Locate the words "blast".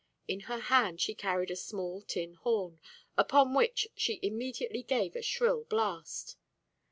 5.65-6.37